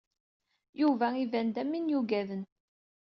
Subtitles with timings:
[0.81, 2.43] Yuba iban-d am win yuggaden.